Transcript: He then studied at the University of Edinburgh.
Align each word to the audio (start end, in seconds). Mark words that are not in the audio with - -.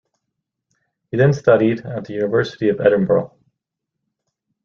He 1.11 1.17
then 1.17 1.31
studied 1.31 1.81
at 1.85 2.05
the 2.05 2.13
University 2.15 2.69
of 2.69 2.81
Edinburgh. 2.81 3.37